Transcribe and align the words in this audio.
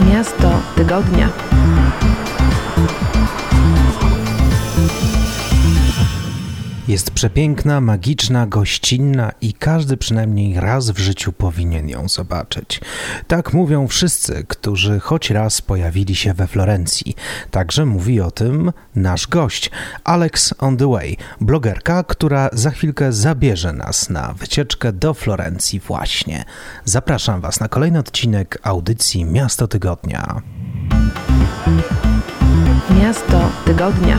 Miasto 0.00 0.50
tygodnia. 0.76 1.28
Jest 6.88 7.10
przepiękna, 7.10 7.80
magiczna, 7.80 8.46
gościnna 8.46 9.32
i 9.40 9.52
każdy 9.52 9.96
przynajmniej 9.96 10.60
raz 10.60 10.90
w 10.90 10.98
życiu 10.98 11.32
powinien 11.32 11.88
ją 11.88 12.08
zobaczyć. 12.08 12.80
Tak 13.26 13.52
mówią 13.52 13.88
wszyscy, 13.88 14.44
którzy 14.48 15.00
choć 15.00 15.30
raz 15.30 15.60
pojawili 15.60 16.14
się 16.14 16.34
we 16.34 16.46
Florencji. 16.46 17.14
Także 17.50 17.86
mówi 17.86 18.20
o 18.20 18.30
tym 18.30 18.72
nasz 18.94 19.26
gość, 19.26 19.70
Alex 20.04 20.54
on 20.58 20.76
the 20.76 20.90
Way, 20.90 21.16
blogerka, 21.40 22.04
która 22.04 22.48
za 22.52 22.70
chwilkę 22.70 23.12
zabierze 23.12 23.72
nas 23.72 24.10
na 24.10 24.32
wycieczkę 24.32 24.92
do 24.92 25.14
Florencji 25.14 25.80
właśnie. 25.80 26.44
Zapraszam 26.84 27.40
Was 27.40 27.60
na 27.60 27.68
kolejny 27.68 27.98
odcinek 27.98 28.58
audycji 28.62 29.24
Miasto 29.24 29.68
Tygodnia. 29.68 30.42
Miasto 32.90 33.50
tygodnia. 33.64 34.18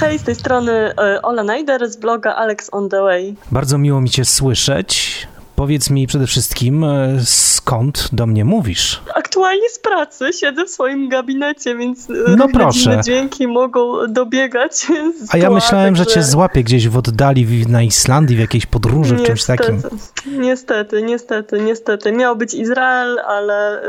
Hej, 0.00 0.18
z 0.18 0.22
tej 0.22 0.34
strony 0.34 0.72
e, 0.72 1.22
Ola 1.22 1.42
Najder 1.44 1.90
z 1.90 1.96
bloga 1.96 2.34
Alex 2.34 2.68
on 2.72 2.88
the 2.88 3.00
Way. 3.00 3.34
Bardzo 3.52 3.78
miło 3.78 4.00
mi 4.00 4.10
Cię 4.10 4.24
słyszeć. 4.24 5.28
Powiedz 5.60 5.90
mi 5.90 6.06
przede 6.06 6.26
wszystkim, 6.26 6.84
e, 6.84 7.16
skąd 7.24 8.08
do 8.12 8.26
mnie 8.26 8.44
mówisz? 8.44 9.02
Aktualnie 9.14 9.70
z 9.70 9.78
pracy, 9.78 10.32
siedzę 10.32 10.64
w 10.64 10.70
swoim 10.70 11.08
gabinecie, 11.08 11.76
więc 11.76 12.10
e, 12.10 12.36
no 12.36 12.48
proszę. 12.48 13.00
dźwięki 13.04 13.46
mogą 13.46 14.06
dobiegać. 14.08 14.86
A 15.32 15.36
ja 15.36 15.50
myślałem, 15.50 15.96
że 15.96 16.06
cię 16.06 16.22
złapię 16.22 16.64
gdzieś 16.64 16.88
w 16.88 16.96
oddali 16.96 17.46
na 17.68 17.82
Islandii, 17.82 18.36
w 18.36 18.40
jakiejś 18.40 18.66
podróży, 18.66 19.16
w 19.16 19.22
czymś 19.22 19.44
takim. 19.44 19.82
Niestety, 20.26 21.02
niestety, 21.02 21.60
niestety. 21.60 22.12
Miał 22.12 22.36
być 22.36 22.54
Izrael, 22.54 23.18
ale 23.18 23.82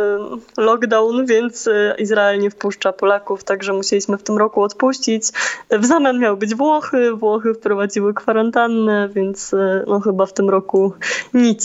lockdown, 0.58 1.26
więc 1.26 1.68
y, 1.68 1.96
Izrael 2.00 2.40
nie 2.40 2.50
wpuszcza 2.50 2.94
Polaków, 2.94 3.44
także 3.44 3.74
musieliśmy 3.74 4.18
w 4.18 4.24
tym 4.24 4.38
roku 4.38 4.62
odpuścić. 4.62 5.24
W 5.72 5.86
zamian 5.86 6.20
miały 6.20 6.38
być 6.38 6.56
Włochy, 6.56 7.12
Włochy 7.16 7.54
wprowadziły 7.54 8.14
kwarantannę, 8.14 9.10
więc 9.16 9.56
no 9.88 10.00
chyba 10.00 10.26
w 10.26 10.34
tym 10.34 10.50
roku 10.50 10.94
nic 11.34 11.61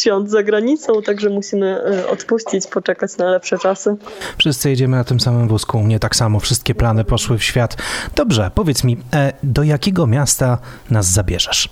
świąt 0.00 0.30
za 0.30 0.42
granicą, 0.42 1.02
także 1.02 1.30
musimy 1.30 1.80
e, 1.80 2.08
odpuścić, 2.08 2.66
poczekać 2.66 3.16
na 3.16 3.30
lepsze 3.30 3.58
czasy. 3.58 3.96
Wszyscy 4.38 4.70
jedziemy 4.70 4.96
na 4.96 5.04
tym 5.04 5.20
samym 5.20 5.48
wózku, 5.48 5.82
mnie 5.82 5.98
tak 5.98 6.16
samo, 6.16 6.40
wszystkie 6.40 6.74
plany 6.74 7.04
poszły 7.04 7.38
w 7.38 7.42
świat. 7.42 7.76
Dobrze, 8.16 8.50
powiedz 8.54 8.84
mi, 8.84 8.96
e, 9.12 9.32
do 9.42 9.62
jakiego 9.62 10.06
miasta 10.06 10.58
nas 10.90 11.06
zabierzesz? 11.06 11.68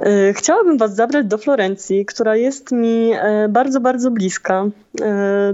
E, 0.00 0.32
chciałabym 0.32 0.78
Was 0.78 0.94
zabrać 0.94 1.26
do 1.26 1.38
Florencji, 1.38 2.06
która 2.06 2.36
jest 2.36 2.72
mi 2.72 3.12
bardzo, 3.48 3.80
bardzo 3.80 4.10
bliska. 4.10 4.64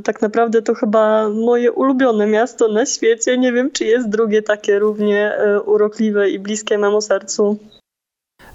Tak 0.05 0.23
naprawdę 0.23 0.62
to 0.62 0.75
chyba 0.75 1.29
moje 1.29 1.73
ulubione 1.73 2.27
miasto 2.27 2.69
na 2.69 2.86
świecie. 2.86 3.39
Nie 3.39 3.53
wiem, 3.53 3.70
czy 3.70 3.84
jest 3.84 4.09
drugie 4.09 4.42
takie 4.42 4.79
równie 4.79 5.33
urokliwe 5.67 6.31
i 6.31 6.39
bliskie 6.39 6.79
memu 6.79 7.01
sercu. 7.01 7.59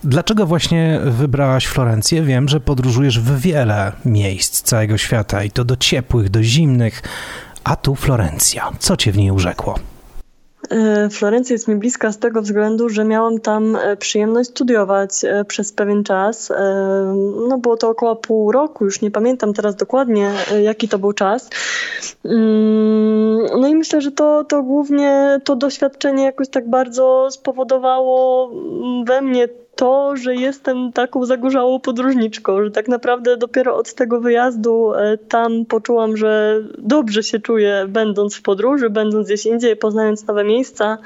Dlaczego 0.04 0.46
właśnie 0.46 1.00
wybrałaś 1.04 1.66
Florencję? 1.66 2.22
Wiem, 2.22 2.48
że 2.48 2.60
podróżujesz 2.60 3.20
w 3.20 3.40
wiele 3.40 3.92
miejsc 4.06 4.62
całego 4.62 4.98
świata 4.98 5.44
i 5.44 5.52
to 5.52 5.66
do 5.66 5.76
ciepłych, 5.76 6.30
do 6.30 6.44
zimnych, 6.44 7.02
a 7.64 7.76
tu 7.76 7.96
Florencja. 7.96 8.72
Co 8.80 8.98
cię 8.98 9.12
w 9.12 9.18
niej 9.18 9.32
urzekło? 9.32 9.76
E, 10.70 11.10
Florencja 11.10 11.54
jest 11.54 11.68
mi 11.68 11.76
bliska 11.76 12.12
z 12.12 12.20
tego 12.20 12.42
względu, 12.42 12.90
że 12.90 13.06
miałam 13.06 13.40
tam 13.40 13.76
e, 13.76 13.98
przyjemność 13.98 14.50
studiować 14.50 15.24
e, 15.24 15.46
przez 15.46 15.74
pewien 15.74 16.04
czas. 16.04 16.52
No 17.50 17.58
było 17.58 17.78
to 17.78 17.90
około 17.90 18.16
pół 18.16 18.52
roku, 18.52 18.86
już 18.86 19.02
nie 19.02 19.12
pamiętam 19.12 19.54
teraz 19.54 19.76
dokładnie 19.76 20.32
jaki 20.64 20.88
to 20.88 21.00
był 21.00 21.14
czas. 21.14 21.50
Mm, 22.26 23.62
no 23.62 23.68
i 23.68 23.76
myślę, 23.76 24.02
że 24.02 24.12
to, 24.12 24.44
to 24.44 24.64
głównie 24.64 25.40
to 25.44 25.56
doświadczenie 25.56 26.24
jakoś 26.24 26.50
tak 26.50 26.70
bardzo 26.70 27.28
spowodowało 27.32 28.52
we 29.06 29.22
mnie 29.22 29.48
to, 29.78 30.16
że 30.16 30.36
jestem 30.36 30.92
taką 30.94 31.26
zagorzałą 31.26 31.80
podróżniczką, 31.80 32.64
że 32.64 32.72
tak 32.72 32.88
naprawdę 32.88 33.38
dopiero 33.38 33.76
od 33.76 33.94
tego 33.94 34.22
wyjazdu 34.22 34.94
e, 34.94 35.18
tam 35.18 35.66
poczułam, 35.66 36.18
że 36.18 36.62
dobrze 36.78 37.24
się 37.24 37.40
czuję, 37.40 37.86
będąc 37.90 38.36
w 38.36 38.42
podróży, 38.42 38.90
będąc 38.90 39.28
gdzieś 39.28 39.46
indziej, 39.46 39.76
poznając 39.76 40.28
nowe 40.28 40.44
miejsca. 40.44 40.98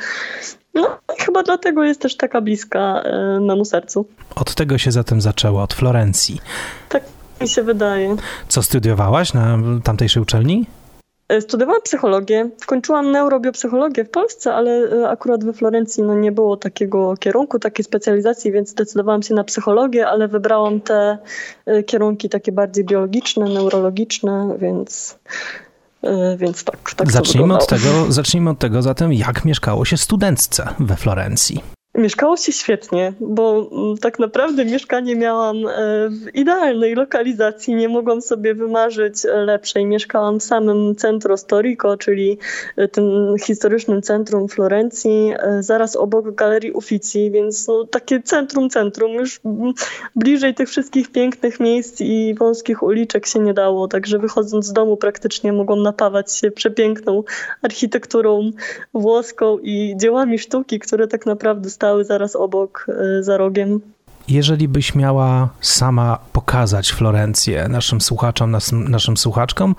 No 0.74 0.98
i 1.18 1.22
chyba 1.22 1.44
dlatego 1.44 1.84
jest 1.84 2.02
też 2.02 2.18
taka 2.18 2.42
bliska 2.42 3.02
e, 3.02 3.40
memu 3.40 3.66
sercu. 3.66 4.06
Od 4.36 4.56
tego 4.56 4.78
się 4.78 4.92
zatem 4.92 5.22
zaczęło, 5.22 5.64
od 5.64 5.74
Florencji. 5.74 6.42
Tak 6.90 7.04
mi 7.42 7.48
się 7.48 7.64
wydaje. 7.64 8.16
Co 8.48 8.64
studiowałaś 8.64 9.34
na 9.34 9.58
tamtejszej 9.84 10.24
uczelni? 10.24 10.66
E, 11.32 11.42
studiowałam 11.42 11.82
psychologię, 11.82 12.50
kończyłam 12.66 13.12
neurobiopsychologię 13.12 14.06
w 14.06 14.10
Polsce, 14.10 14.54
ale 14.54 14.72
e, 14.72 15.10
akurat 15.10 15.44
we 15.44 15.54
Florencji 15.54 16.04
no, 16.04 16.16
nie 16.16 16.32
było 16.32 16.58
takiego 16.58 17.18
kierunku, 17.20 17.60
takiej 17.60 17.86
specjalizacji, 17.86 18.52
więc 18.52 18.70
zdecydowałam 18.70 19.24
się 19.24 19.34
na 19.34 19.44
psychologię, 19.44 20.08
ale 20.08 20.28
wybrałam 20.28 20.82
te 20.82 21.18
e, 21.66 21.84
kierunki 21.84 22.30
takie 22.30 22.52
bardziej 22.52 22.86
biologiczne, 22.86 23.46
neurologiczne, 23.46 24.56
więc 24.60 25.20
więc 26.38 26.64
tak, 26.64 26.94
tak 26.96 27.12
zacznijmy 27.12 27.54
od 27.54 27.68
tego, 27.68 27.90
zacznijmy 28.10 28.50
od 28.50 28.60
tego 28.60 28.82
zatem, 28.82 29.14
jak 29.14 29.46
mieszkało 29.46 29.86
się 29.86 29.98
studentce 29.98 30.68
we 30.80 30.96
Florencji. 30.96 31.64
Mieszkało 31.96 32.38
się 32.38 32.52
świetnie, 32.52 33.14
bo 33.20 33.70
mm, 33.72 33.98
tak 33.98 34.20
naprawdę 34.20 34.66
mieszkanie 34.66 35.16
miałam 35.16 35.58
e, 35.58 35.72
w 36.10 36.36
idealnej 36.36 36.96
lokalizacji. 36.96 37.76
Nie 37.76 37.90
mogłam 37.90 38.22
sobie 38.22 38.56
wymarzyć 38.56 39.16
lepszej. 39.24 39.86
Mieszkałam 39.86 40.40
w 40.40 40.44
samym 40.44 40.96
centrum 40.96 41.38
Storico, 41.38 41.98
czyli 41.98 42.38
e, 42.78 42.88
tym 42.88 43.36
historycznym 43.44 44.02
centrum 44.02 44.48
Florencji, 44.48 45.34
e, 45.38 45.64
zaraz 45.64 45.96
obok 45.96 46.36
Galerii 46.36 46.72
Uffizi, 46.72 47.32
więc 47.32 47.68
no, 47.68 47.86
takie 47.86 48.22
centrum, 48.22 48.70
centrum. 48.70 49.12
Już 49.12 49.40
mm, 49.46 49.74
bliżej 50.16 50.56
tych 50.56 50.70
wszystkich 50.70 51.12
pięknych 51.12 51.60
miejsc 51.60 52.02
i 52.02 52.36
wąskich 52.40 52.84
uliczek 52.84 53.28
się 53.28 53.40
nie 53.40 53.54
dało. 53.54 53.88
Także 53.88 54.20
wychodząc 54.20 54.66
z 54.66 54.74
domu 54.74 54.98
praktycznie 54.98 55.54
mogłam 55.54 55.82
napawać 55.84 56.36
się 56.38 56.52
przepiękną 56.52 57.24
architekturą 57.62 58.52
włoską 58.94 59.60
i 59.60 59.96
dziełami 59.98 60.40
sztuki, 60.40 60.80
które 60.80 61.08
tak 61.08 61.26
naprawdę 61.26 61.70
stały 61.82 62.06
zaraz 62.06 62.36
obok, 62.36 62.88
e, 62.90 63.24
za 63.24 63.38
rogiem. 63.38 63.80
Jeżeli 64.28 64.68
byś 64.68 64.96
miała 64.96 65.50
sama 65.62 66.20
pokazać 66.34 66.92
Florencję 66.92 67.68
naszym 67.68 68.02
słuchaczom, 68.02 68.58
naszym 68.72 69.18
słuchaczkom, 69.18 69.76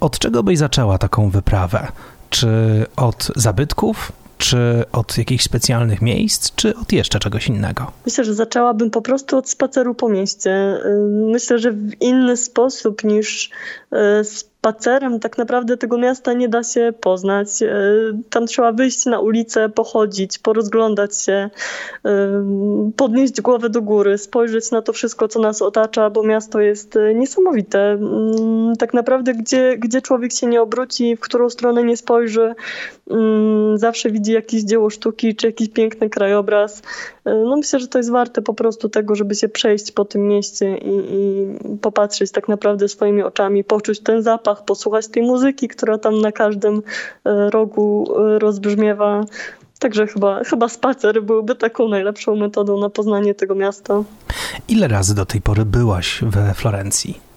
od 0.00 0.18
czego 0.18 0.42
byś 0.42 0.58
zaczęła 0.58 0.98
taką 0.98 1.30
wyprawę? 1.30 1.88
Czy 2.30 2.48
od 2.96 3.30
zabytków, 3.36 4.12
czy 4.38 4.84
od 4.92 5.18
jakichś 5.18 5.44
specjalnych 5.44 6.02
miejsc, 6.02 6.54
czy 6.56 6.76
od 6.76 6.92
jeszcze 6.92 7.18
czegoś 7.18 7.48
innego? 7.48 7.92
Myślę, 8.06 8.24
że 8.24 8.34
zaczęłabym 8.34 8.90
po 8.90 9.02
prostu 9.02 9.36
od 9.36 9.50
spaceru 9.50 9.94
po 9.94 10.08
mieście. 10.08 10.50
E, 10.50 10.80
myślę, 11.32 11.58
że 11.58 11.72
w 11.72 12.02
inny 12.02 12.36
sposób 12.36 13.04
niż 13.04 13.50
e, 13.92 14.24
spacerem 14.58 15.20
tak 15.20 15.38
naprawdę 15.38 15.76
tego 15.76 15.98
miasta 15.98 16.32
nie 16.32 16.48
da 16.48 16.62
się 16.62 16.92
poznać. 17.00 17.62
E, 17.62 17.72
tam 18.30 18.46
trzeba 18.46 18.72
wyjść 18.72 19.06
na 19.06 19.20
ulicę, 19.20 19.68
pochodzić, 19.68 20.38
porozglądać 20.38 21.18
się, 21.18 21.50
e, 22.04 22.10
podnieść 22.96 23.40
głowę 23.40 23.70
do 23.70 23.82
góry, 23.82 24.18
spojrzeć 24.18 24.70
na 24.70 24.82
to 24.82 24.92
wszystko, 24.92 25.28
co 25.28 25.40
nas 25.40 25.62
otacza, 25.62 26.10
bo 26.10 26.22
miasto 26.22 26.60
jest 26.60 26.96
e, 26.96 27.14
niesamowite. 27.14 27.90
Mm, 27.90 28.76
tak 28.76 28.94
naprawdę, 28.94 29.34
gdzie, 29.34 29.76
gdzie 29.78 30.02
człowiek 30.02 30.32
się 30.32 30.46
nie 30.46 30.62
obróci, 30.62 31.16
w 31.16 31.20
którą 31.20 31.50
stronę 31.50 31.84
nie 31.84 31.96
spojrzy, 31.96 32.54
mm, 33.10 33.78
zawsze 33.78 34.10
widzi 34.10 34.32
jakieś 34.32 34.62
dzieło 34.62 34.90
sztuki 34.90 35.36
czy 35.36 35.46
jakiś 35.46 35.68
piękny 35.68 36.10
krajobraz. 36.10 36.82
No 37.34 37.56
myślę, 37.56 37.80
że 37.80 37.88
to 37.88 37.98
jest 37.98 38.10
warte 38.10 38.42
po 38.42 38.54
prostu 38.54 38.88
tego, 38.88 39.14
żeby 39.14 39.34
się 39.34 39.48
przejść 39.48 39.92
po 39.92 40.04
tym 40.04 40.28
mieście 40.28 40.78
i, 40.78 40.90
i 40.90 41.46
popatrzeć 41.80 42.30
tak 42.30 42.48
naprawdę 42.48 42.88
swoimi 42.88 43.22
oczami, 43.22 43.64
poczuć 43.64 44.00
ten 44.00 44.22
zapach, 44.22 44.64
posłuchać 44.64 45.08
tej 45.08 45.22
muzyki, 45.22 45.68
która 45.68 45.98
tam 45.98 46.20
na 46.20 46.32
każdym 46.32 46.82
e, 47.24 47.50
rogu 47.50 48.14
e, 48.18 48.38
rozbrzmiewa. 48.38 49.24
Także 49.78 50.06
chyba, 50.06 50.44
chyba 50.44 50.68
spacer 50.68 51.22
byłby 51.22 51.54
taką 51.54 51.88
najlepszą 51.88 52.36
metodą 52.36 52.80
na 52.80 52.90
poznanie 52.90 53.34
tego 53.34 53.54
miasta. 53.54 54.02
Ile 54.68 54.88
razy 54.88 55.14
do 55.14 55.26
tej 55.26 55.40
pory 55.40 55.64
byłaś 55.64 56.20
we 56.22 56.54
Florencji? 56.54 57.27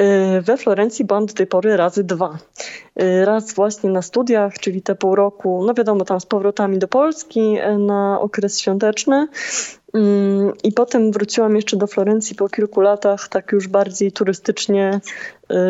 E, 0.00 0.40
we 0.40 0.56
Florencji 0.56 1.04
byłam 1.04 1.26
do 1.26 1.34
tej 1.34 1.46
pory 1.46 1.76
razy 1.76 2.04
dwa. 2.04 2.38
Raz 3.24 3.54
właśnie 3.54 3.90
na 3.90 4.02
studiach, 4.02 4.58
czyli 4.58 4.82
te 4.82 4.94
pół 4.94 5.14
roku, 5.14 5.64
no 5.66 5.74
wiadomo, 5.74 6.04
tam 6.04 6.20
z 6.20 6.26
powrotami 6.26 6.78
do 6.78 6.88
Polski 6.88 7.58
na 7.78 8.20
okres 8.20 8.60
świąteczny, 8.60 9.28
I 10.64 10.72
potem 10.72 11.12
wróciłam 11.12 11.56
jeszcze 11.56 11.76
do 11.76 11.86
Florencji 11.86 12.36
po 12.36 12.48
kilku 12.48 12.80
latach, 12.80 13.28
tak 13.28 13.52
już 13.52 13.68
bardziej 13.68 14.12
turystycznie. 14.12 15.00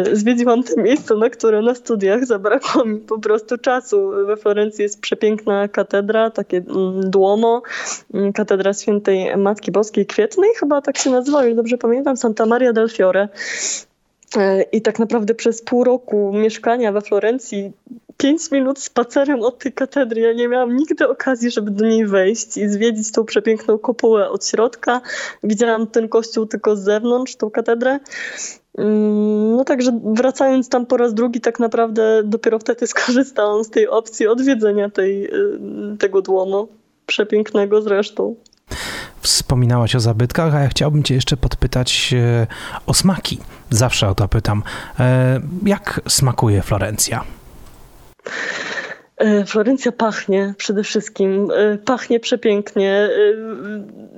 Y, 0.08 0.16
zwiedziłam 0.16 0.62
te 0.62 0.82
miejsca, 0.82 1.14
na 1.14 1.30
które 1.30 1.62
na 1.62 1.74
studiach 1.74 2.26
zabrakło 2.26 2.84
mi 2.84 2.98
po 2.98 3.18
prostu 3.18 3.58
czasu. 3.58 4.10
We 4.26 4.36
Florencji 4.36 4.82
jest 4.82 5.00
przepiękna 5.00 5.68
katedra, 5.68 6.30
takie 6.30 6.56
mm, 6.56 7.10
Duomo, 7.10 7.62
mm, 8.14 8.32
katedra 8.32 8.74
świętej 8.74 9.36
Matki 9.36 9.72
Boskiej 9.72 10.06
Kwietnej, 10.06 10.50
chyba 10.60 10.82
tak 10.82 10.98
się 10.98 11.10
nazywa, 11.10 11.44
już 11.44 11.56
dobrze 11.56 11.78
pamiętam, 11.78 12.16
Santa 12.16 12.46
Maria 12.46 12.72
del 12.72 12.88
Fiore. 12.88 13.28
Y, 14.36 14.62
I 14.72 14.82
tak 14.82 14.98
naprawdę 14.98 15.34
przez 15.34 15.62
pół 15.62 15.84
roku 15.84 16.32
mieszkania 16.32 16.92
we 16.92 17.00
Florencji 17.00 17.72
pięć 18.16 18.50
minut 18.50 18.78
spacerem 18.78 19.40
od 19.40 19.58
tej 19.58 19.72
katedry. 19.72 20.20
Ja 20.20 20.32
nie 20.32 20.48
miałam 20.48 20.76
nigdy 20.76 21.08
okazji, 21.08 21.50
żeby 21.50 21.70
do 21.70 21.86
niej 21.86 22.06
wejść 22.06 22.56
i 22.56 22.68
zwiedzić 22.68 23.12
tą 23.12 23.24
przepiękną 23.24 23.78
kopułę 23.78 24.30
od 24.30 24.46
środka. 24.46 25.00
Widziałam 25.42 25.86
ten 25.86 26.08
kościół 26.08 26.46
tylko 26.46 26.76
z 26.76 26.80
zewnątrz, 26.80 27.36
tą 27.36 27.50
katedrę. 27.50 27.98
Mm, 28.78 29.56
no 29.56 29.64
także 29.64 30.00
wracając 30.04 30.68
tam 30.68 30.86
po 30.86 30.96
raz 30.96 31.14
drugi, 31.14 31.40
tak 31.40 31.60
naprawdę 31.60 32.22
dopiero 32.24 32.58
wtedy 32.58 32.86
skorzystałam 32.94 33.64
z 33.64 33.70
tej 33.70 33.88
opcji 33.88 34.26
odwiedzenia 34.26 34.90
tej, 34.90 35.24
y, 35.24 35.96
tego 35.98 36.22
dłomu. 36.22 36.68
Przepięknego 37.06 37.82
zresztą. 37.82 38.34
Wspominałaś 39.20 39.94
o 39.94 40.00
zabytkach, 40.00 40.54
a 40.54 40.60
ja 40.60 40.68
chciałbym 40.68 41.02
Cię 41.02 41.14
jeszcze 41.14 41.36
podpytać 41.36 42.14
e, 42.14 42.46
o 42.86 42.94
smaki. 42.94 43.38
Zawsze 43.70 44.08
o 44.08 44.14
to 44.14 44.28
pytam. 44.28 44.62
E, 45.00 45.40
jak 45.66 46.00
smakuje 46.08 46.62
Florencja? 46.62 47.24
E, 49.20 49.44
Florencja 49.44 49.92
pachnie 49.92 50.54
przede 50.56 50.82
wszystkim, 50.82 51.48
e, 51.54 51.78
pachnie 51.78 52.20
przepięknie. 52.20 53.08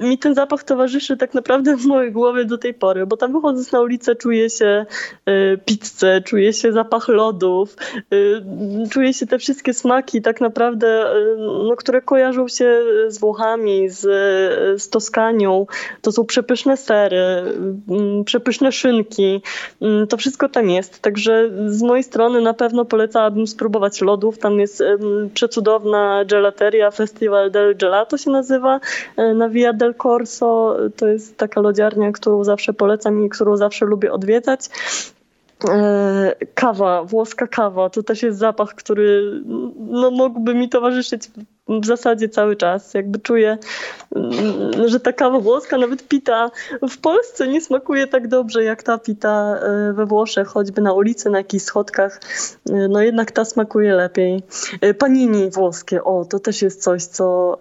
E, 0.00 0.04
mi 0.04 0.18
ten 0.18 0.34
zapach 0.34 0.64
towarzyszy 0.64 1.16
tak 1.16 1.34
naprawdę 1.34 1.76
w 1.76 1.86
mojej 1.86 2.12
głowie 2.12 2.44
do 2.44 2.58
tej 2.58 2.74
pory, 2.74 3.06
bo 3.06 3.16
tam 3.16 3.32
wychodząc 3.32 3.72
na 3.72 3.80
ulicę 3.80 4.16
czuję 4.16 4.50
się 4.50 4.86
pizzę, 5.64 6.20
czuję 6.20 6.52
się 6.52 6.72
zapach 6.72 7.08
lodów, 7.08 7.76
czuję 8.90 9.14
się 9.14 9.26
te 9.26 9.38
wszystkie 9.38 9.74
smaki 9.74 10.22
tak 10.22 10.40
naprawdę, 10.40 11.14
no, 11.38 11.76
które 11.76 12.02
kojarzą 12.02 12.48
się 12.48 12.82
z 13.08 13.18
Włochami, 13.18 13.88
z, 13.88 14.00
z 14.82 14.88
Toskanią. 14.88 15.66
To 16.02 16.12
są 16.12 16.24
przepyszne 16.24 16.76
sery, 16.76 17.42
przepyszne 18.24 18.72
szynki. 18.72 19.42
To 20.08 20.16
wszystko 20.16 20.48
tam 20.48 20.70
jest, 20.70 21.00
także 21.02 21.50
z 21.66 21.82
mojej 21.82 22.04
strony 22.04 22.40
na 22.40 22.54
pewno 22.54 22.84
polecałabym 22.84 23.46
spróbować 23.46 24.00
lodów. 24.00 24.38
Tam 24.38 24.60
jest 24.60 24.82
przecudowna 25.34 26.24
gelateria, 26.24 26.90
Festival 26.90 27.50
del 27.50 27.76
Gelato 27.76 28.18
się 28.18 28.30
nazywa, 28.30 28.80
e, 29.16 29.34
na 29.34 29.48
Via 29.48 29.72
del 29.72 29.94
Corso. 29.94 30.76
To 30.96 31.08
jest 31.08 31.36
taka 31.36 31.60
lodziarnia, 31.60 32.12
którą 32.12 32.44
zawsze 32.44 32.72
polecam 32.72 33.24
i 33.24 33.28
którą 33.28 33.56
zawsze 33.56 33.86
lubię 33.86 34.12
odwiedzać. 34.12 34.60
E, 35.68 36.34
kawa, 36.54 37.04
włoska 37.04 37.46
kawa, 37.46 37.90
to 37.90 38.02
też 38.02 38.22
jest 38.22 38.38
zapach, 38.38 38.74
który 38.74 39.40
no, 39.76 40.10
mógłby 40.10 40.54
mi 40.54 40.68
towarzyszyć 40.68 41.30
w 41.68 41.86
zasadzie 41.86 42.28
cały 42.28 42.56
czas. 42.56 42.94
Jakby 42.94 43.18
czuję, 43.18 43.58
mm, 44.16 44.88
że 44.88 45.00
ta 45.00 45.12
kawa 45.12 45.40
włoska, 45.40 45.78
nawet 45.78 46.08
pita 46.08 46.50
w 46.90 46.98
Polsce 46.98 47.48
nie 47.48 47.60
smakuje 47.60 48.06
tak 48.06 48.28
dobrze 48.28 48.64
jak 48.64 48.82
ta 48.82 48.98
pita 48.98 49.56
e, 49.62 49.92
we 49.92 50.06
Włoszech, 50.06 50.48
choćby 50.48 50.82
na 50.82 50.92
ulicy, 50.92 51.30
na 51.30 51.38
jakichś 51.38 51.64
schodkach. 51.64 52.20
E, 52.70 52.88
no 52.88 53.02
jednak 53.02 53.30
ta 53.30 53.44
smakuje 53.44 53.94
lepiej. 53.94 54.42
E, 54.80 54.94
panini 54.94 55.50
włoskie, 55.50 56.04
o, 56.04 56.24
to 56.24 56.38
też 56.38 56.62
jest 56.62 56.82
coś, 56.82 57.04
co, 57.04 57.58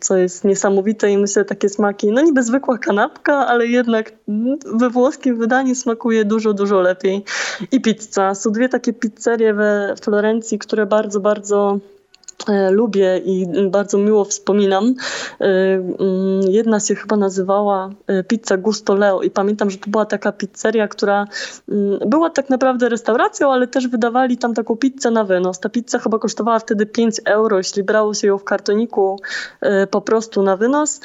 co 0.00 0.16
jest 0.16 0.44
niesamowite 0.44 1.10
i 1.10 1.18
myślę, 1.18 1.44
takie 1.44 1.68
smaki, 1.68 2.12
no 2.12 2.22
niby 2.22 2.42
zwykła 2.42 2.78
kanapka, 2.78 3.46
ale 3.46 3.66
jednak 3.66 4.12
we 4.74 4.90
włoskim 4.90 5.38
wydaniu 5.38 5.74
smakuje 5.74 6.24
dużo, 6.24 6.52
dużo 6.52 6.80
lepiej. 6.80 7.24
I 7.72 7.80
pizza. 7.80 8.34
Są 8.34 8.50
dwie 8.50 8.68
takie 8.68 8.92
pizzerie 8.92 9.54
we 9.54 9.94
Florencji, 10.02 10.58
które 10.58 10.86
bardzo, 10.86 11.20
bardzo 11.20 11.78
lubię 12.70 13.18
i 13.24 13.46
bardzo 13.70 13.98
miło 13.98 14.24
wspominam. 14.24 14.94
E, 15.40 15.44
mm, 15.44 16.42
jedna 16.48 16.80
się 16.80 16.94
chyba 16.94 17.16
nazywała 17.16 17.90
e, 18.06 18.24
Pizza 18.24 18.56
Gusto 18.56 18.94
Leo 18.94 19.22
i 19.22 19.30
pamiętam, 19.30 19.70
że 19.70 19.78
to 19.78 19.90
była 19.90 20.06
taka 20.06 20.32
pizzeria, 20.32 20.88
która 20.88 21.26
mm, 21.68 21.98
była 22.06 22.30
tak 22.30 22.50
naprawdę 22.50 22.88
restauracją, 22.88 23.52
ale 23.52 23.66
też 23.66 23.88
wydawali 23.88 24.38
tam 24.38 24.54
taką 24.54 24.76
pizzę 24.76 25.10
na 25.10 25.24
wynos. 25.24 25.60
Ta 25.60 25.68
pizza 25.68 25.98
chyba 25.98 26.18
kosztowała 26.18 26.58
wtedy 26.58 26.86
5 26.86 27.20
euro, 27.24 27.58
jeśli 27.58 27.82
brało 27.82 28.14
się 28.14 28.26
ją 28.26 28.38
w 28.38 28.44
kartoniku 28.44 29.20
po 29.90 30.00
prostu 30.00 30.42
na 30.42 30.56
wynos. 30.56 31.00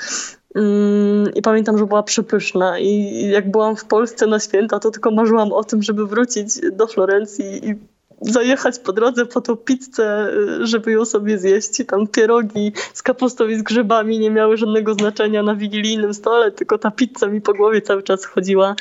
Mm, 0.55 1.33
I 1.35 1.41
pamiętam, 1.41 1.77
że 1.77 1.85
była 1.85 2.03
przepyszna. 2.03 2.79
I 2.79 3.21
jak 3.29 3.51
byłam 3.51 3.75
w 3.75 3.85
Polsce 3.85 4.27
na 4.27 4.39
święta, 4.39 4.79
to 4.79 4.91
tylko 4.91 5.11
marzyłam 5.11 5.51
o 5.51 5.63
tym, 5.63 5.83
żeby 5.83 6.07
wrócić 6.07 6.61
do 6.71 6.87
Florencji 6.87 7.69
i 7.69 7.75
zajechać 8.21 8.79
po 8.79 8.93
drodze 8.93 9.25
po 9.25 9.41
tą 9.41 9.55
pizzę, 9.55 10.33
żeby 10.61 10.91
ją 10.91 11.05
sobie 11.05 11.37
zjeść. 11.37 11.79
I 11.79 11.85
tam 11.85 12.07
pierogi 12.07 12.71
z 12.93 13.03
kapustą 13.03 13.47
i 13.47 13.55
z 13.55 13.61
grzybami 13.61 14.19
nie 14.19 14.31
miały 14.31 14.57
żadnego 14.57 14.93
znaczenia 14.93 15.43
na 15.43 15.55
wigilijnym 15.55 16.13
stole, 16.13 16.51
tylko 16.51 16.77
ta 16.77 16.91
pizza 16.91 17.27
mi 17.27 17.41
po 17.41 17.53
głowie 17.53 17.81
cały 17.81 18.03
czas 18.03 18.25
chodziła. 18.25 18.75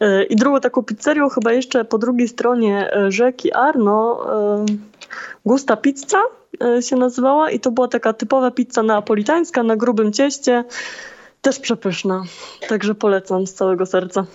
E, 0.00 0.24
I 0.24 0.36
drugą 0.36 0.60
taką 0.60 0.82
pizzerią 0.82 1.28
chyba 1.28 1.52
jeszcze 1.52 1.84
po 1.84 1.98
drugiej 1.98 2.28
stronie 2.28 2.94
e, 2.94 3.12
rzeki 3.12 3.52
Arno, 3.52 4.26
Gusta 5.44 5.76
Pizza 5.76 6.22
się 6.80 6.96
nazywała 6.96 7.50
i 7.50 7.60
to 7.60 7.70
była 7.70 7.88
taka 7.88 8.12
typowa 8.12 8.50
pizza 8.50 8.82
neapolitańska 8.82 9.62
na 9.62 9.76
grubym 9.76 10.12
cieście, 10.12 10.64
też 11.42 11.58
przepyszna. 11.58 12.22
Także 12.68 12.94
polecam 12.94 13.46
z 13.46 13.54
całego 13.54 13.86
serca. 13.86 14.26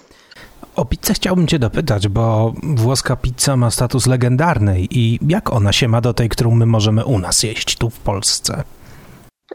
O 0.76 0.86
pizzę 0.86 1.14
chciałbym 1.14 1.48
Cię 1.48 1.60
dopytać, 1.60 2.08
bo 2.08 2.54
włoska 2.64 3.16
pizza 3.16 3.58
ma 3.58 3.72
status 3.72 4.08
legendarnej 4.08 4.88
i 4.92 5.20
jak 5.28 5.54
ona 5.54 5.74
się 5.74 5.88
ma 5.88 6.02
do 6.02 6.14
tej, 6.14 6.30
którą 6.30 6.52
my 6.52 6.66
możemy 6.66 7.06
u 7.06 7.20
nas 7.20 7.44
jeść 7.44 7.78
tu 7.78 7.90
w 7.90 8.00
Polsce? 8.00 8.64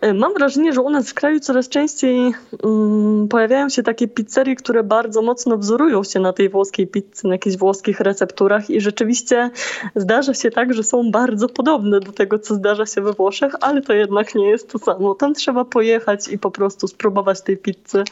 E, 0.01 0.15
mam 0.15 0.35
wrażenie, 0.35 0.73
że 0.73 0.81
u 0.81 0.91
nas 0.91 1.11
w 1.11 1.15
kraju 1.15 1.41
coraz 1.41 1.69
częściej 1.69 2.33
um, 2.63 3.29
pojawiają 3.29 3.69
się 3.69 3.83
takie 3.83 4.09
pizzerie, 4.09 4.57
które 4.57 4.83
bardzo 4.83 5.23
mocno 5.23 5.59
wzorują 5.59 6.05
się 6.05 6.21
na 6.21 6.33
tej 6.33 6.49
włoskiej 6.49 6.87
pizzy, 6.87 7.27
na 7.27 7.35
jakichś 7.35 7.57
włoskich 7.57 8.01
recepturach 8.01 8.71
i 8.71 8.81
rzeczywiście 8.81 9.51
zdarza 9.97 10.35
się 10.35 10.51
tak, 10.51 10.75
że 10.75 10.83
są 10.83 11.11
bardzo 11.11 11.49
podobne 11.49 12.01
do 12.01 12.13
tego, 12.13 12.39
co 12.39 12.55
zdarza 12.55 12.87
się 12.87 13.01
we 13.01 13.13
Włoszech, 13.13 13.55
ale 13.61 13.83
to 13.83 13.93
jednak 13.93 14.35
nie 14.35 14.49
jest 14.49 14.71
to 14.71 14.79
samo. 14.79 15.15
Tam 15.15 15.35
trzeba 15.35 15.65
pojechać 15.65 16.29
i 16.29 16.39
po 16.39 16.51
prostu 16.51 16.89
spróbować 16.89 17.43
tej 17.43 17.57
pizzy. 17.57 18.05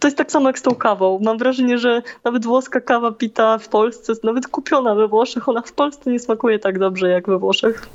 To 0.00 0.08
jest 0.08 0.16
tak 0.16 0.32
samo 0.32 0.48
jak 0.48 0.58
z 0.58 0.62
tą 0.62 0.74
kawą. 0.74 1.18
Mam 1.22 1.38
wrażenie, 1.38 1.78
że 1.78 2.02
nawet 2.24 2.46
włoska 2.46 2.80
kawa 2.80 3.12
pita 3.12 3.58
w 3.58 3.68
Polsce, 3.68 4.12
nawet 4.22 4.46
kupiona 4.46 4.94
we 4.94 5.08
Włoszech, 5.08 5.48
ona 5.48 5.62
w 5.62 5.72
Polsce 5.72 6.10
nie 6.10 6.18
smakuje 6.18 6.58
tak 6.58 6.78
dobrze 6.78 7.08
jak 7.08 7.26
we 7.26 7.38
Włoszech. 7.38 7.88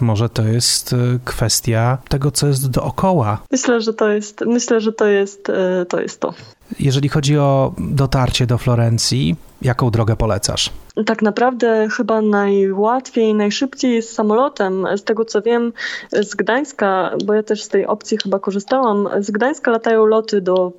Może 0.00 0.28
to 0.28 0.42
jest 0.42 0.92
e, 0.92 0.96
kwestia 1.24 1.98
tego, 2.08 2.30
co 2.30 2.46
jest 2.46 2.70
dookoła. 2.70 3.38
Myślę, 3.52 3.80
że 3.80 3.94
to 3.94 4.08
jest, 4.08 4.40
myślę, 4.46 4.80
że 4.80 4.92
to 4.92 5.06
jest, 5.06 5.50
e, 5.50 5.86
to 5.88 6.00
jest 6.00 6.20
to. 6.20 6.34
Jeżeli 6.80 7.08
chodzi 7.08 7.38
o 7.38 7.74
dotarcie 7.78 8.46
do 8.46 8.58
Florencji, 8.58 9.36
jaką 9.62 9.90
drogę 9.90 10.16
polecasz? 10.16 10.70
Tak 11.06 11.22
naprawdę 11.22 11.88
chyba 11.96 12.22
najłatwiej, 12.22 13.34
najszybciej 13.34 13.94
jest 13.94 14.12
samolotem. 14.12 14.86
Z 14.96 15.04
tego 15.04 15.24
co 15.24 15.42
wiem, 15.42 15.72
z 16.12 16.34
Gdańska, 16.34 17.10
bo 17.24 17.34
ja 17.34 17.42
też 17.42 17.62
z 17.62 17.68
tej 17.68 17.86
opcji 17.86 18.18
chyba 18.22 18.38
korzystałam, 18.38 19.08
z 19.20 19.30
Gdańska 19.30 19.70
latają 19.70 20.06
loty 20.06 20.40
do 20.40 20.72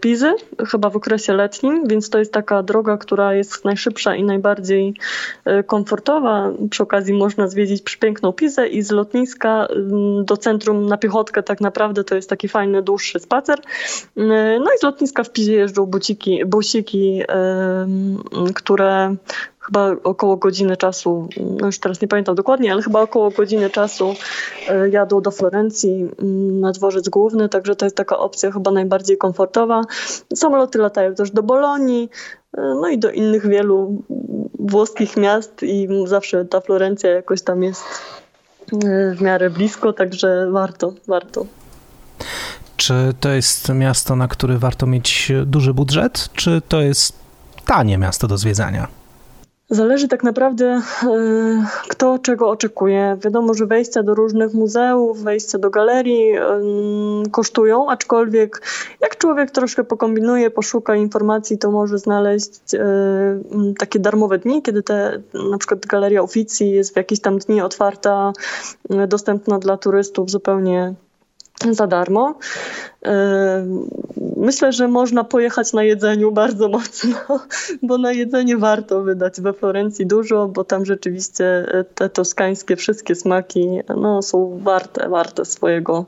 Pizy, 0.00 0.34
chyba 0.70 0.90
w 0.90 0.96
okresie 0.96 1.32
letnim, 1.32 1.88
więc 1.88 2.10
to 2.10 2.18
jest 2.18 2.32
taka 2.32 2.62
droga, 2.62 2.96
która 2.96 3.34
jest 3.34 3.64
najszybsza 3.64 4.14
i 4.14 4.24
najbardziej 4.24 4.94
e, 5.44 5.62
komfortowa. 5.62 6.50
Przy 6.70 6.82
okazji 6.82 7.14
można 7.14 7.48
zwiedzić 7.48 7.82
przepiękną 7.82 8.32
Pizę 8.32 8.68
i 8.68 8.82
z 8.82 8.90
lotniska 8.90 9.66
mm, 9.66 10.24
do 10.24 10.36
centrum 10.36 10.86
na 10.86 10.96
piechotkę 10.96 11.42
tak 11.42 11.60
naprawdę 11.60 12.04
to 12.04 12.14
jest 12.14 12.30
taki 12.30 12.48
fajny, 12.48 12.82
dłuższy 12.82 13.20
spacer. 13.20 13.58
E, 13.58 13.62
no 14.58 14.66
i 14.76 14.78
z 14.78 14.82
lotniska 14.82 15.24
w 15.24 15.32
Pizie 15.32 15.52
jeżdżą 15.52 15.86
buciki, 15.86 16.44
busiki, 16.46 17.22
które 18.54 19.16
chyba 19.62 19.90
około 20.04 20.36
godziny 20.36 20.76
czasu, 20.76 21.28
no 21.60 21.66
już 21.66 21.78
teraz 21.78 22.00
nie 22.00 22.08
pamiętam 22.08 22.34
dokładnie, 22.34 22.72
ale 22.72 22.82
chyba 22.82 23.00
około 23.00 23.30
godziny 23.30 23.70
czasu 23.70 24.14
e, 24.68 24.88
jadą 24.88 25.20
do 25.20 25.30
Florencji 25.30 26.08
mm, 26.22 26.60
na 26.60 26.72
dworzec 26.72 27.08
główny, 27.08 27.48
także 27.48 27.76
to 27.76 27.86
jest 27.86 27.96
taka 27.96 28.18
opcja 28.18 28.50
chyba 28.50 28.70
najbardziej 28.70 29.18
komfortowa. 29.18 29.82
Samoloty 30.34 30.78
latają 30.78 31.14
też 31.14 31.30
do 31.30 31.42
Bolonii, 31.42 32.10
e, 32.58 32.60
no 32.60 32.88
i 32.88 32.98
do 32.98 33.10
innych 33.10 33.48
wielu 33.48 34.02
włoskich 34.58 35.16
miast 35.16 35.62
i 35.62 35.88
zawsze 36.04 36.44
ta 36.44 36.60
Florencja 36.60 37.10
jakoś 37.10 37.42
tam 37.42 37.62
jest 37.62 37.84
e, 38.72 39.14
w 39.14 39.20
miarę 39.20 39.50
blisko, 39.50 39.92
także 39.92 40.48
warto, 40.50 40.92
warto. 41.08 41.46
Czy 42.76 42.94
to 43.20 43.28
jest 43.28 43.68
miasto, 43.68 44.16
na 44.16 44.28
które 44.28 44.58
warto 44.58 44.86
mieć 44.86 45.32
duży 45.46 45.74
budżet, 45.74 46.28
czy 46.32 46.62
to 46.68 46.80
jest 46.80 47.16
tanie 47.66 47.98
miasto 47.98 48.28
do 48.28 48.38
zwiedzania? 48.38 49.01
Zależy 49.72 50.08
tak 50.08 50.22
naprawdę, 50.22 50.66
e, 50.66 50.82
kto 51.88 52.18
czego 52.18 52.50
oczekuje. 52.50 53.16
Wiadomo, 53.24 53.54
że 53.54 53.66
wejścia 53.66 54.02
do 54.02 54.14
różnych 54.14 54.54
muzeów, 54.54 55.22
wejścia 55.22 55.58
do 55.58 55.70
galerii 55.70 56.32
kosztują, 57.30 57.90
aczkolwiek 57.90 58.62
jak 59.00 59.16
człowiek 59.18 59.50
troszkę 59.50 59.84
pokombinuje, 59.84 60.50
poszuka 60.50 60.96
informacji, 60.96 61.58
to 61.58 61.70
może 61.70 61.98
znaleźć 61.98 62.52
takie 63.78 63.98
darmowe 63.98 64.38
dni, 64.38 64.62
kiedy 64.62 64.82
te, 64.82 65.22
na 65.50 65.58
przykład 65.58 65.86
galeria 65.86 66.22
Oficji 66.22 66.70
jest 66.70 66.92
w 66.92 66.96
jakieś 66.96 67.20
tam 67.20 67.38
dni 67.38 67.60
otwarta, 67.60 68.32
dostępna 69.08 69.58
dla 69.58 69.76
turystów 69.76 70.30
zupełnie 70.30 70.94
za 71.70 71.86
darmo. 71.86 72.34
Myślę, 74.36 74.72
że 74.72 74.88
można 74.88 75.24
pojechać 75.24 75.72
na 75.72 75.82
jedzeniu 75.82 76.32
bardzo 76.32 76.68
mocno, 76.68 77.16
bo 77.82 77.98
na 77.98 78.12
jedzenie 78.12 78.56
warto 78.56 79.02
wydać 79.02 79.40
we 79.40 79.52
Florencji 79.52 80.06
dużo, 80.06 80.48
bo 80.48 80.64
tam 80.64 80.84
rzeczywiście 80.84 81.66
te 81.94 82.08
toskańskie 82.08 82.76
wszystkie 82.76 83.14
smaki 83.14 83.68
no, 83.96 84.22
są 84.22 84.60
warte, 84.62 85.08
warte 85.08 85.44
swojego, 85.44 86.04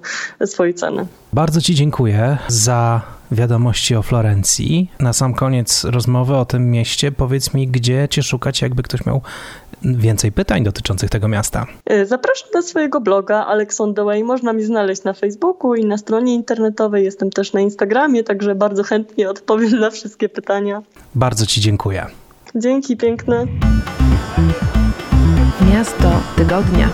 swojej 0.46 0.74
ceny. 0.74 1.06
Bardzo 1.32 1.60
Ci 1.60 1.74
dziękuję 1.74 2.38
za 2.48 3.00
wiadomości 3.30 3.96
o 3.96 4.02
Florencji. 4.02 4.90
Na 5.00 5.12
sam 5.12 5.34
koniec 5.34 5.84
rozmowy 5.84 6.36
o 6.36 6.44
tym 6.44 6.70
mieście 6.70 7.12
powiedz 7.12 7.54
mi, 7.54 7.68
gdzie 7.68 8.08
Cię 8.10 8.22
szukać, 8.22 8.62
jakby 8.62 8.82
ktoś 8.82 9.06
miał 9.06 9.22
więcej 9.84 10.32
pytań 10.32 10.64
dotyczących 10.64 11.10
tego 11.10 11.28
miasta. 11.28 11.66
E, 11.86 12.06
zapraszam 12.06 12.48
do 12.52 12.62
swojego 12.62 13.00
bloga 13.00 13.46
Alex 13.46 13.80
on 13.80 13.94
the 13.94 14.04
Way. 14.04 14.24
Można 14.24 14.52
mi 14.52 14.62
znaleźć 14.62 15.04
na 15.04 15.12
Facebooku 15.12 15.74
i 15.74 15.84
na 15.84 15.98
stronie 15.98 16.34
internetowej. 16.34 17.04
Jestem 17.04 17.30
też 17.30 17.52
na 17.52 17.60
Instagramie, 17.60 18.24
także 18.24 18.54
bardzo 18.54 18.82
chętnie 18.82 19.30
odpowiem 19.30 19.70
na 19.80 19.90
wszystkie 19.90 20.28
pytania. 20.28 20.82
Bardzo 21.14 21.46
Ci 21.46 21.60
dziękuję. 21.60 22.06
Dzięki 22.54 22.96
piękne. 22.96 23.46
Miasto 25.72 26.10
tygodnia. 26.36 26.88